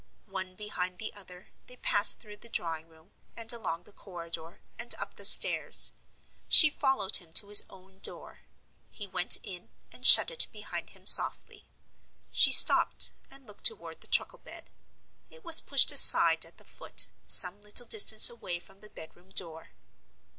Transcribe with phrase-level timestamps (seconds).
[0.25, 4.95] One behind the other, they passed through the drawing room, and along the corridor, and
[4.95, 5.91] up the stairs.
[6.47, 8.41] She followed him to his own door.
[8.89, 11.67] He went in, and shut it behind him softly.
[12.31, 14.71] She stopped, and looked toward the truckle bed.
[15.29, 19.69] It was pushed aside at the foot, some little distance away from the bedroom door.